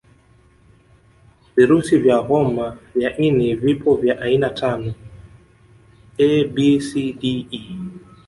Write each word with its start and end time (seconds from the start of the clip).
Virusi 1.55 1.97
vya 1.97 2.15
homa 2.17 2.77
ya 2.95 3.17
ini 3.17 3.55
vipo 3.55 3.95
vya 3.95 4.19
aina 4.21 4.49
tano 4.49 4.93
A 6.17 6.43
B 6.43 6.79
C 6.79 7.13
D 7.13 7.47
E 7.51 7.61